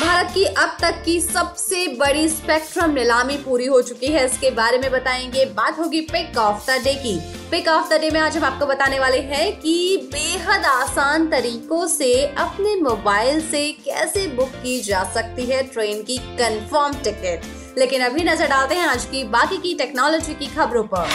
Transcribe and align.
भारत 0.00 0.30
की 0.34 0.44
अब 0.44 0.76
तक 0.80 1.02
की 1.04 1.20
सबसे 1.20 1.86
बड़ी 1.88 2.28
स्पेक्ट्रम 2.28 2.90
नीलामी 2.90 3.36
पूरी 3.36 3.64
हो 3.66 3.80
चुकी 3.82 4.06
है। 4.06 4.24
इसके 4.26 4.50
बारे 4.50 4.78
में 4.78 4.90
बताएँगे। 4.90 5.44
बात 5.46 5.78
होगी 5.78 6.00
पिक 6.00 6.38
ऑफ़ 6.38 6.66
द 6.66 6.74
डे 6.84 6.94
की। 6.94 7.16
पिक 7.50 7.68
ऑफ़ 7.68 7.88
द 7.90 8.00
डे 8.00 8.10
में 8.10 8.20
आज 8.20 8.36
हम 8.36 8.44
आपको 8.44 8.66
बताने 8.66 8.98
वाले 8.98 9.18
हैं 9.20 9.60
कि 9.60 10.08
बेहद 10.12 10.64
आसान 10.64 11.26
तरीकों 11.28 11.86
से 11.86 12.12
अपने 12.38 12.74
मोबाइल 12.80 13.40
से 13.40 13.70
कैसे 13.84 14.26
बुक 14.28 14.48
की 14.62 14.80
जा 14.80 15.02
सकती 15.14 15.46
है 15.46 15.62
ट्रेन 15.62 16.02
की 16.02 16.18
कंफर्म 16.18 16.94
टिकट 17.02 17.78
लेकिन 17.78 18.02
अभी 18.02 18.24
नज़र 18.24 18.46
डालते 18.46 18.74
हैं 18.74 18.86
आज 18.86 19.04
की 19.04 19.24
बाकी 19.24 19.56
की 19.56 19.74
टेक्नोलॉजी 19.74 20.34
की 20.34 20.46
खबरों 20.46 20.84
पर। 20.84 21.08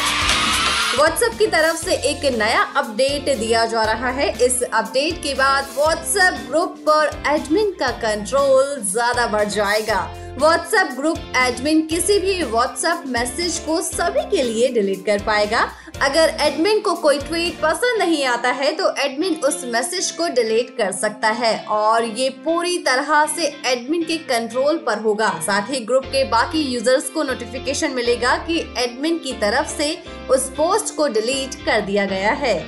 व्हाट्सएप 0.95 1.37
की 1.37 1.45
तरफ़ 1.47 1.77
से 1.77 1.93
एक 2.07 2.25
नया 2.33 2.61
अपडेट 2.77 3.29
दिया 3.37 3.65
जा 3.65 3.83
रहा 3.83 4.09
है। 4.11 4.27
इस 4.45 4.61
अपडेट 4.63 5.21
के 5.23 5.33
बाद 5.33 5.69
व्हाट्सएप 5.75 6.33
ग्रुप 6.49 6.75
पर 6.89 7.09
एडमिन 7.27 7.71
का 7.79 7.89
कंट्रोल 8.01 8.75
ज़्यादा 8.91 9.25
बढ़ 9.27 9.47
जाएगा। 9.49 10.01
व्हाट्सएप 10.39 10.91
ग्रुप 10.97 11.17
एडमिन 11.37 11.81
किसी 11.87 12.19
भी 12.19 12.41
व्हाट्सएप 12.43 13.03
मैसेज 13.07 13.57
को 13.65 13.81
सभी 13.81 14.29
के 14.29 14.43
लिए 14.43 14.67
डिलीट 14.73 15.05
कर 15.05 15.23
पाएगा। 15.23 15.65
अगर 16.03 16.31
एडमिन 16.41 16.79
को 16.79 16.93
कोई 16.93 17.19
ट्वीट 17.19 17.59
पसंद 17.61 17.99
नहीं 17.99 18.23
आता 18.25 18.49
है 18.51 18.71
तो 18.71 18.89
एडमिन 18.99 19.35
उस 19.45 19.63
मैसेज 19.65 20.09
को 20.11 20.27
डिलीट 20.29 20.75
कर 20.77 20.91
सकता 20.91 21.29
है। 21.31 21.53
और 21.65 22.05
ये 22.05 22.29
पूरी 22.45 22.77
तरह 22.77 23.25
से 23.35 23.45
एडमिन 23.65 24.03
के 24.03 24.17
कंट्रोल 24.29 24.77
पर 24.77 24.99
होगा। 24.99 25.29
साथ 25.41 25.69
ही 25.71 25.79
ग्रुप 25.81 26.05
के 26.05 26.23
बाकी 26.29 26.61
यूज़र्स 26.63 27.09
को 27.09 27.23
नोटिफिकेशन 27.23 27.91
मिलेगा 27.91 28.35
कि 28.47 28.59
एडमिन 28.77 29.17
की 29.17 29.33
तरफ़ 29.41 29.67
से 29.67 29.91
उस 30.29 30.49
पोस्ट 30.49 30.95
को 30.95 31.07
डिलीट 31.09 31.55
कर 31.65 31.81
दिया 31.81 32.05
गया 32.05 32.31
है। 32.33 32.59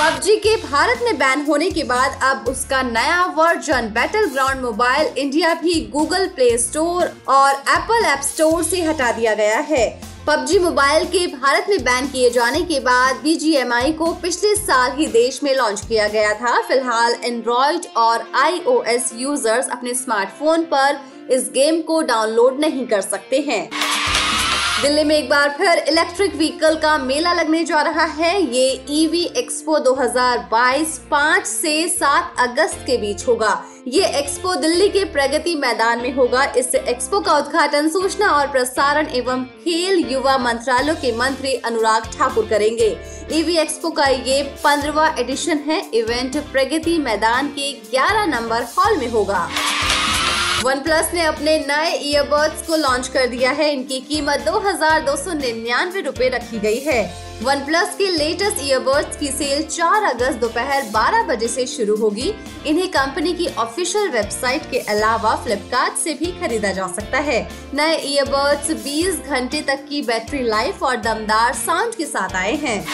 पबजी 0.00 0.36
के 0.36 0.54
भारत 0.62 1.00
में 1.04 1.18
बैन 1.18 1.44
होने 1.46 1.70
के 1.70 1.84
बाद 1.84 2.18
अब 2.24 2.44
उसका 2.48 2.82
नया 2.82 3.24
version 3.36 3.88
battle 3.94 4.28
ground 4.28 4.60
mobile 4.60 5.06
India 5.18 5.54
भी 5.54 5.74
गूगल 5.92 6.26
प्ले 6.28 6.56
स्टोर 6.58 7.10
और 7.28 7.50
एप्पल 7.50 8.04
ऐप 8.04 8.20
स्टोर 8.24 8.62
से 8.62 8.82
हटा 8.82 9.10
दिया 9.12 9.34
गया 9.34 9.58
है। 9.70 9.88
पबजी 10.28 10.58
मोबाइल 10.58 11.04
के 11.04 11.26
भारत 11.26 11.66
में 11.68 11.82
बैन 11.84 12.06
किए 12.06 12.30
जाने 12.30 12.60
के 12.62 12.80
बाद 12.80 13.16
बी 13.16 13.92
को 13.92 14.12
पिछले 14.14 14.54
साल 14.56 14.96
ही 14.96 15.06
देश 15.06 15.42
में 15.42 15.54
लॉन्च 15.56 15.84
किया 15.88 16.08
गया 16.08 16.34
था। 16.34 16.60
फ़िलहाल 16.62 17.14
एंड्रॉइड 17.24 17.86
और 17.96 18.26
आईओएस 18.36 19.10
यूज़र्स 19.14 19.68
अपने 19.68 19.94
स्मार्टफ़ोन 19.94 20.64
पर 20.64 21.00
इस 21.30 21.48
गेम 21.54 21.80
को 21.82 22.00
डाउनलोड 22.02 22.60
नहीं 22.60 22.86
कर 22.86 23.00
सकते 23.00 23.40
हैं। 23.48 23.68
दिल्ली 24.82 25.02
में 25.04 25.14
एक 25.16 25.28
बार 25.28 25.48
फिर 25.50 25.78
इलेक्ट्रिक 25.88 26.34
व्हीकल 26.36 26.74
का 26.74 26.96
मेला 26.98 27.32
लगने 27.32 27.62
जा 27.64 27.80
रहा 27.82 28.04
है। 28.04 28.40
ये 28.54 28.84
ईवी 28.90 29.22
एक्सपो 29.36 29.78
2022 29.78 30.98
5 31.10 31.46
से 31.46 31.72
7 31.88 32.34
अगस्त 32.38 32.84
के 32.86 32.96
बीच 32.96 33.26
होगा। 33.28 33.50
ये 33.88 34.06
एक्सपो 34.18 34.54
दिल्ली 34.54 34.88
के 34.88 35.04
प्रगति 35.04 35.54
मैदान 35.56 36.02
में 36.02 36.12
होगा। 36.14 36.44
इस 36.56 36.74
एक्सपो 36.74 37.20
का 37.20 37.36
उद्घाटन 37.38 37.88
सूचना 37.88 38.28
और 38.28 38.46
प्रसारण 38.46 39.08
एवं 39.12 39.44
खेल 39.44 40.04
युवा 40.12 40.36
मंत्रालय 40.38 40.94
के 40.94 41.12
मंत्री 41.16 41.54
अनुराग 41.54 42.06
ठाकुर 42.18 42.46
करेंगे। 42.46 42.96
ईवी 43.32 43.56
एक्सपो 43.56 43.90
का 43.90 44.06
ये 44.06 44.42
पंद्रवा 44.64 45.08
एडिशन 45.18 45.58
है। 45.58 45.82
इवेंट 45.94 46.36
प्रगति 46.52 46.98
मैदान 46.98 47.48
के 47.48 47.72
11 47.90 48.26
नंबर 48.26 48.62
हॉल 48.78 48.96
में 48.96 49.08
होगा। 49.08 49.48
वन 50.64 50.80
प्लस 50.82 51.10
ने 51.14 51.22
अपने 51.22 51.58
नए 51.58 51.90
ईयरबड्स 51.94 52.66
को 52.66 52.76
लॉन्च 52.76 53.08
कर 53.08 53.26
दिया 53.26 53.50
है। 53.50 53.70
इनकी 53.72 53.98
कीमत 54.08 54.40
दो 54.46 54.58
हज़ार 54.60 55.04
दो 55.04 55.14
सौ 55.16 55.32
निन्यानवे 55.32 56.00
रूपए 56.00 56.28
रखी 56.28 56.58
गई 56.58 56.78
है। 56.86 57.02
वन 57.42 57.64
प्लस 57.66 57.94
के 57.98 58.06
लेटेस्ट 58.08 58.64
ईयरबड्स 58.64 59.16
की 59.16 59.28
सेल 59.28 59.62
4 59.68 60.04
अगस्त 60.04 60.38
दोपहर 60.40 60.90
12 60.90 61.22
बजे 61.28 61.48
से 61.48 61.66
शुरू 61.66 61.96
होगी। 61.96 62.32
इन्हें 62.66 62.88
कंपनी 62.90 63.32
की 63.34 63.46
ऑफिशियल 63.58 64.10
वेबसाइट 64.10 64.70
के 64.70 64.78
अलावा 64.88 65.36
फ्लिपकार्ट 65.44 65.98
से 65.98 66.14
भी 66.14 66.32
खरीदा 66.40 66.72
जा 66.72 66.86
सकता 66.96 67.18
है। 67.30 67.40
नए 67.74 67.96
ईयरबड्स 68.06 68.70
20 68.84 69.24
घंटे 69.28 69.62
तक 69.62 69.86
की 69.88 70.02
बैटरी 70.02 70.42
लाइफ 70.48 70.82
और 70.82 70.96
दमदार 70.98 71.54
साउंड 71.56 71.94
के 71.94 72.06
साथ 72.06 72.36
आए 72.36 72.54
हैं। 72.56 72.84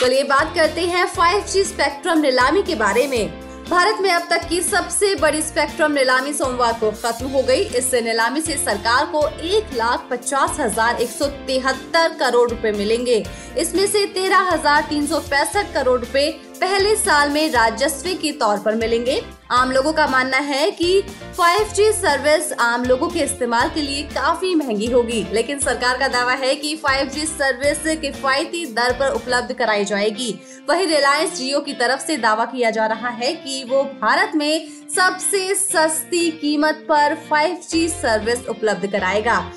चलिए 0.00 0.22
तो 0.22 0.28
बात 0.28 0.54
करते 0.54 0.86
हैं 0.86 1.06
5G 1.14 1.64
स्पेक्ट्रम 1.64 2.20
नीलामी 2.20 2.62
के 2.62 2.74
बारे 2.76 3.06
में। 3.06 3.45
भारत 3.68 4.00
में 4.00 4.10
अब 4.10 4.26
तक 4.30 4.44
की 4.48 4.60
सबसे 4.62 5.14
बड़ी 5.14 5.40
स्पेक्ट्रम 5.42 5.92
नीलामी 5.92 6.32
सोमवार 6.32 6.72
को 6.80 6.90
खत्म 6.92 7.26
हो 7.28 7.42
गई। 7.42 7.62
इससे 7.78 8.00
नीलामी 8.00 8.40
से 8.40 8.56
सरकार 8.56 9.06
को 9.06 9.26
एक 9.28 9.72
लाख 9.74 10.06
पचास 10.10 10.60
हज़ार 10.60 11.00
एक 11.02 11.10
सौ 11.10 11.26
तिहत्तर 11.46 12.14
करोड़ 12.20 12.48
रुपए 12.50 12.72
मिलेंगे। 12.72 13.22
इसमें 13.58 13.86
से 13.86 14.04
तेरह 14.14 14.50
हज़ार 14.50 14.86
तीन 14.88 15.06
सौ 15.06 15.18
पैंसठ 15.30 15.72
करोड़ 15.74 15.98
रुपए 16.00 16.28
पहले 16.60 16.96
साल 16.96 17.30
में 17.30 17.50
राजस्व 17.52 18.08
के 18.22 18.32
तौर 18.32 18.58
पर 18.58 18.74
मिलेंगे। 18.74 19.22
आम 19.50 19.72
लोगों 19.72 19.92
का 19.92 20.06
मानना 20.06 20.36
है 20.36 20.70
कि 20.70 21.02
5G 21.34 21.92
सर्विस 21.92 22.52
आम 22.52 22.84
लोगों 22.84 23.08
के 23.08 23.20
इस्तेमाल 23.20 23.68
के 23.68 23.82
लिए 23.82 24.02
काफ़ी 24.02 24.54
महँगी 24.54 24.86
होगी। 24.86 25.26
लेकिन 25.32 25.58
सरकार 25.58 25.98
का 25.98 26.08
दावा 26.08 26.32
है 26.32 26.54
कि 26.54 26.74
5G 26.76 27.26
सर्विस 27.26 28.00
किफायती 28.00 28.64
दर 28.66 28.92
पर 28.92 29.10
उपलब्ध 29.10 29.52
कराई 29.52 29.84
जाएगी। 29.84 30.32
वही 30.68 30.84
रिलायंस 30.84 31.36
जियो 31.38 31.60
की 31.60 31.72
तरफ़ 31.72 32.00
से 32.00 32.16
दावा 32.16 32.44
किया 32.44 32.70
जा 32.70 32.86
रहा 32.86 33.08
है 33.08 33.32
कि 33.32 33.64
वो 33.64 33.82
भारत 33.82 34.32
में 34.34 34.68
सबसे 34.96 35.54
सस्ती 35.54 36.30
कीमत 36.30 36.86
पर 36.88 37.16
5G 37.32 37.88
सर्विस 37.88 38.46
उपलब्ध 38.48 38.86
कराएगा। 38.86 39.52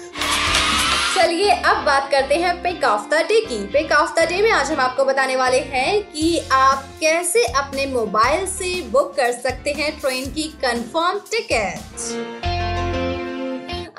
चलिए 1.19 1.51
अब 1.51 1.77
बात 1.85 2.09
करते 2.11 2.35
हैं 2.35 2.51
पिक 2.63 2.83
ऑफ़ 2.83 3.07
द 3.09 3.13
डे 3.27 3.39
की। 3.41 3.57
पिक 3.65 3.91
ऑफ़ 3.91 4.13
द 4.13 4.27
डे 4.27 4.41
में 4.41 4.49
आज 4.51 4.71
हम 4.71 4.79
आपको 4.79 5.05
बताने 5.05 5.35
वाले 5.35 5.59
हैं 5.71 6.01
कि 6.11 6.39
आप 6.51 6.85
कैसे 6.99 7.43
अपने 7.53 7.85
मोबाइल 7.85 8.45
से 8.47 8.69
बुक 8.91 9.13
कर 9.15 9.31
सकते 9.31 9.71
हैं 9.71 9.91
ट्रेन 9.99 10.31
की 10.31 10.43
कंफर्म 10.61 11.19
टिकट 11.31 11.97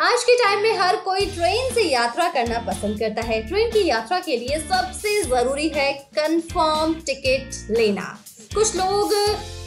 आज 0.00 0.24
के 0.24 0.34
टाइम 0.34 0.62
में 0.62 0.78
हर 0.78 0.96
कोई 0.96 1.26
ट्रेन 1.26 1.74
से 1.74 1.82
यात्रा 1.82 2.30
करना 2.30 2.58
पसंद 2.58 2.98
करता 2.98 3.22
है। 3.22 3.42
ट्रेन 3.48 3.70
की 3.70 3.86
यात्रा 3.88 4.20
के 4.20 4.36
लिए 4.36 4.58
सबसे 4.60 5.22
ज़रूरी 5.22 5.68
है 5.68 5.92
कंफर्म 6.18 6.94
टिकट 7.06 7.78
लेना। 7.78 8.18
कुछ 8.54 8.76
लोग 8.76 9.12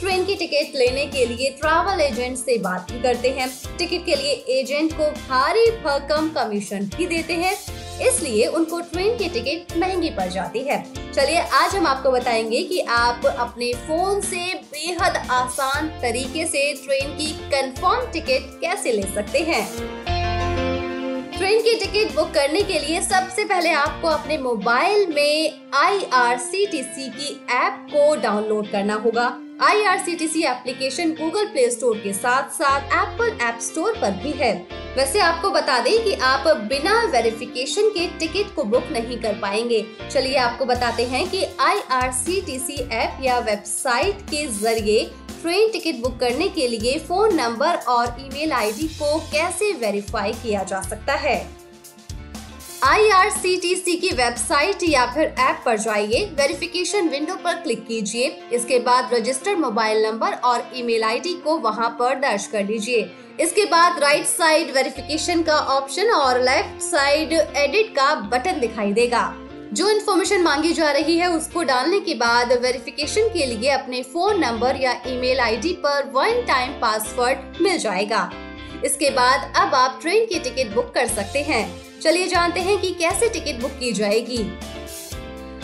ट्रेन 0.00 0.24
की 0.24 0.34
टिकट 0.34 0.76
लेने 0.76 1.06
के 1.06 1.26
लिए 1.26 1.50
ट्रैवल 1.50 2.00
एजेंट 2.00 2.36
से 2.36 2.58
बात 2.58 2.92
भी 2.92 3.00
करते 3.02 3.30
हैं। 3.30 3.48
टिकट 3.78 4.06
के 4.06 4.14
लिए 4.14 4.32
एजेंट 4.32 4.92
को 4.92 5.10
भारी 5.10 5.70
भरकम 5.70 6.28
कमीशन 6.28 6.90
भी 6.96 7.06
देते 7.06 7.32
हैं। 7.32 7.54
इसलिए 8.08 8.46
उनको 8.46 8.80
ट्रेन 8.80 9.16
की 9.18 9.28
टिकट 9.28 9.76
महँगी 9.76 10.10
पड़ 10.10 10.28
जाती 10.28 10.58
है। 10.58 10.82
चलिए, 11.12 11.38
आज 11.38 11.74
हम 11.76 11.86
आपको 11.86 12.10
बताएँगे 12.10 12.62
कि 12.62 12.80
आप 12.80 13.26
अपने 13.26 13.72
फ़ोन 13.72 14.20
से 14.20 14.54
बेहद 14.54 15.16
आसान 15.30 15.88
तरीके 15.88 16.46
से 16.46 16.72
ट्रेन 16.74 17.10
की 17.10 17.32
कंफर्म 17.32 18.12
टिकट 18.12 18.60
कैसे 18.60 18.92
ले 18.92 19.02
सकते 19.02 19.38
हैं। 19.38 20.13
ट्रेन 21.36 21.60
की 21.60 21.74
टिकट 21.74 22.14
बुक 22.14 22.28
करने 22.30 22.60
के 22.62 22.78
लिए 22.78 23.00
सबसे 23.02 23.44
पहले 23.44 23.70
आपको 23.70 24.08
अपने 24.08 24.36
मोबाइल 24.38 25.06
में 25.14 25.60
आईआरसीटीसी 25.74 27.08
की 27.08 27.30
ऐप 27.50 27.86
को 27.90 28.14
डाउनलोड 28.16 28.70
करना 28.70 28.94
होगा। 28.94 29.26
IRCTC 29.62 30.42
application 30.42 31.10
Google 31.10 31.46
play 31.46 31.68
store 31.70 31.98
के 31.98 32.12
साथ 32.12 32.48
साथ 32.52 32.92
एप्पल 32.94 33.36
ऐप 33.42 33.58
स्टोर 33.62 33.98
पर 34.00 34.10
भी 34.22 34.30
है। 34.32 34.52
वैसे 34.96 35.20
आपको 35.20 35.50
बता 35.50 35.78
दें 35.80 36.04
कि 36.04 36.14
आप 36.22 36.46
बिना 36.68 36.94
वेरिफिकेशन 37.12 37.88
के 37.90 38.06
टिकट 38.18 38.54
को 38.54 38.64
बुक 38.64 38.88
नहीं 38.92 39.18
कर 39.18 39.38
पाएँगे। 39.42 39.84
चलिए 40.10 40.36
आपको 40.38 40.64
बताते 40.64 41.04
हैं 41.04 41.28
कि 41.30 41.44
आईआरसीटीसी 41.60 42.80
ऐप 42.92 43.18
या 43.22 43.38
वेबसाइट 43.40 44.22
के 44.30 44.46
ज़रिए 44.58 45.04
ट्रेन 45.42 45.70
टिकट 45.72 46.02
बुक 46.02 46.18
करने 46.20 46.48
के 46.48 46.68
लिए 46.68 46.98
फ़ोन 46.98 47.34
नंबर 47.36 47.76
और 47.88 48.16
ईमेल 48.20 48.52
आईडी 48.52 48.88
को 48.92 49.18
कैसे 49.32 49.72
वेरीफाई 49.80 50.32
किया 50.32 50.62
जा 50.62 50.80
सकता 50.80 51.14
है? 51.16 51.38
आईआरसीटीसी 52.84 53.94
की 53.96 54.08
वेबसाइट 54.08 54.82
या 54.82 55.04
फिर 55.06 55.34
ऐप 55.40 55.62
पर 55.66 55.78
जाइए। 55.78 56.24
वेरिफिकेशन 56.38 57.08
विंडो 57.08 57.34
पर 57.34 57.54
क्लिक 57.54 57.86
कीजिए। 57.86 58.26
इसके 58.52 58.78
बाद 58.78 59.14
रजिस्टर्ड 59.14 59.58
मोबाइल 59.58 60.04
नंबर 60.06 60.32
और 60.44 60.64
ईमेल 60.76 61.04
आईडी 61.04 61.32
को 61.34 61.56
वहाँ 61.58 61.88
पर 61.98 62.18
दर्ज 62.18 62.46
कर 62.46 62.64
लीजिए। 62.64 63.08
इसके 63.40 63.64
बाद 63.64 63.98
राइट 64.00 64.26
साइड 64.26 64.74
वेरिफिकेशन 64.74 65.42
का 65.42 65.56
ऑप्शन 65.76 66.10
और 66.10 66.40
लेफ़्ट 66.40 66.82
साइड 66.82 67.32
एडिट 67.32 67.94
का 67.96 68.14
बटन 68.28 68.60
दिखाई 68.60 68.92
देगा। 68.92 69.24
जो 69.72 69.90
इन्फॉर्मेशन 69.90 70.42
मांगी 70.42 70.72
जा 70.72 70.90
रही 70.90 71.18
है, 71.18 71.30
उसको 71.30 71.62
डालने 71.64 72.00
के 72.00 72.14
बाद 72.16 72.52
वेरिफिकेशन 72.52 73.28
के 73.28 73.46
लिए 73.46 73.70
अपने 73.72 74.02
फ़ोन 74.04 74.40
नंबर 74.40 74.80
या 74.80 75.00
ईमेल 75.08 75.40
आईडी 75.40 75.72
पर 75.84 76.10
वन 76.14 76.44
टाइम 76.46 76.80
पासवर्ड 76.80 77.62
मिल 77.62 77.78
जाएगा। 77.78 78.30
इसके 78.84 79.10
बाद 79.10 79.52
अब 79.56 79.74
आप 79.74 79.98
ट्रेन 80.02 80.26
की 80.26 80.38
टिकट 80.38 80.74
बुक 80.74 80.92
कर 80.94 81.06
सकते 81.08 81.42
हैं। 81.42 81.64
चलिए 82.00 82.26
जानते 82.28 82.60
हैं 82.60 82.80
कि 82.80 82.90
कैसे 82.94 83.28
टिकट 83.28 83.60
बुक 83.62 83.78
की 83.80 83.92
जाएगी। 83.92 84.42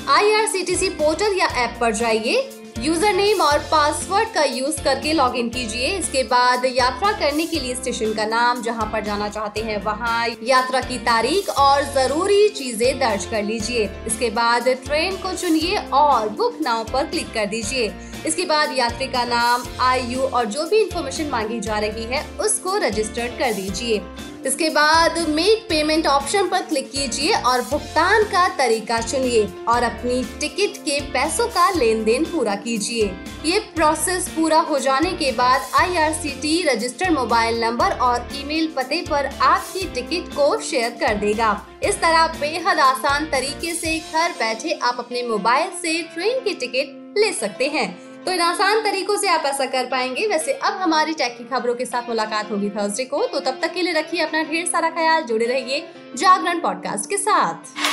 आईआरसीटीसी 0.09 0.89
पोर्टल 0.91 1.37
या 1.39 1.47
ऐप 1.65 1.77
पर 1.81 1.93
जाइए। 1.95 2.49
यूज़र 2.79 3.13
नेम 3.15 3.41
और 3.41 3.59
पासवर्ड 3.71 4.29
का 4.35 4.43
यूज़ 4.45 4.81
करके 4.83 5.13
लॉग 5.13 5.35
इन 5.37 5.49
कीजिए। 5.49 5.89
इसके 5.89 6.23
बाद 6.23 6.65
यात्रा 6.67 7.11
करने 7.13 7.47
के 7.47 7.59
लिए 7.61 7.75
स्टेशन 7.75 8.13
का 8.15 8.25
नाम, 8.25 8.63
जहाँ 8.63 8.89
पर 8.93 9.05
जाना 9.05 9.29
चाहते 9.29 9.61
हैं, 9.61 9.77
वहाँ 9.85 10.27
यात्रा 10.43 10.81
की 10.81 10.99
तारीख 10.99 11.49
और 11.59 11.83
ज़रूरी 11.95 12.49
चीज़ें 12.49 12.99
दर्ज 12.99 13.25
कर 13.25 13.43
लीजिए। 13.43 13.89
इसके 14.07 14.31
बाद 14.31 14.69
ट्रेन 14.87 15.17
को 15.17 15.35
चुनिए 15.35 15.77
और 15.93 16.29
बुक 16.31 16.59
नाउ 16.63 16.85
पर 16.85 17.07
क्लिक 17.07 17.33
कर 17.35 17.47
दीजिए। 17.47 17.89
इसके 18.27 18.45
बाद 18.45 18.73
यात्री 18.79 19.07
का 19.07 19.25
नाम, 19.25 19.65
आयु 19.81 20.21
और 20.21 20.45
जो 20.47 20.67
भी 20.67 20.79
इंफॉर्मेशन 20.79 21.29
मांगी 21.29 21.61
जा 21.61 21.79
रही 21.79 22.05
है, 22.05 22.25
उसको 22.41 22.77
रजिस्टर्ड 22.79 23.39
कर 23.39 23.53
दीजिए। 23.53 24.03
इसके 24.47 24.69
बाद 24.71 25.19
मेक 25.29 25.67
पेमेंट 25.69 26.07
ऑप्शन 26.07 26.49
पर 26.49 26.63
क्लिक 26.63 26.91
कीजिए 26.91 27.33
और 27.33 27.63
भुगतान 27.63 28.23
का 28.25 28.47
तरीका 28.49 29.01
चुनिए 29.01 29.45
और 29.69 29.83
अपनी 29.83 30.23
टिकट 30.41 30.77
के 30.85 31.01
पैसों 31.13 31.47
का 31.49 31.69
लेन 31.71 32.05
देन 32.05 32.25
पूरा 32.25 32.55
कीजिए। 32.57 33.11
ये 33.45 33.59
प्रोसेस 33.75 34.29
पूरा 34.29 34.61
हो 34.61 34.79
जाने 34.79 35.13
के 35.13 35.33
बाद 35.33 35.71
आईआरसीटी 35.75 36.63
रजिस्टर्ड 36.63 37.13
मोबाइल 37.13 37.61
नंबर 37.61 37.99
और 37.99 38.29
ईमेल 38.35 38.73
पते 38.77 39.03
पर 39.11 39.27
आपकी 39.27 39.85
टिकट 39.95 40.35
को 40.37 40.59
शेयर 40.61 40.91
कर 41.01 41.15
देगा। 41.17 41.61
इस 41.83 42.01
तरह 42.01 42.27
बेहद 42.41 42.81
आसान 42.81 43.27
तरीके 43.27 43.75
से 43.75 43.99
घर 43.99 44.33
बैठे 44.39 44.79
आप 44.83 44.97
अपने 44.99 45.23
मोबाइल 45.29 45.71
से 45.83 46.03
ट्रेन 46.15 46.41
की 46.41 46.55
टिकट 46.55 47.19
ले 47.19 47.33
सकते 47.33 47.69
हैं। 47.69 48.10
तो 48.27 48.33
इन 48.33 48.41
आसान 48.41 48.81
तरीकों 48.81 49.17
से 49.17 49.29
आप 49.29 49.45
ऐसा 49.47 49.65
कर 49.67 49.87
पाएँगे। 49.87 50.27
वैसे 50.27 50.53
अब 50.53 50.73
हमारी 50.73 51.13
टेक 51.13 51.37
की 51.39 51.45
खबरों 51.45 51.75
के 51.75 51.85
साथ 51.85 52.09
मुलाकात 52.09 52.51
होगी 52.51 52.71
थर्सडे 52.71 53.05
को। 53.05 53.27
तो 53.27 53.41
तब 53.41 53.59
तक 53.63 53.73
के 53.73 53.83
लिए 53.83 53.93
रखिए 53.93 54.21
अपना 54.21 54.43
ढेर 54.43 54.67
सारा 54.67 54.91
ख्याल, 54.91 55.23
जुड़े 55.23 55.47
रहिए 55.47 55.81
जागरण 56.17 56.61
पॉडकास्ट 56.61 57.11
के 57.11 57.17
साथ। 57.17 57.90